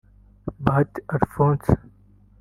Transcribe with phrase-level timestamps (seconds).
[0.63, 1.69] ’Bahati Alphonse’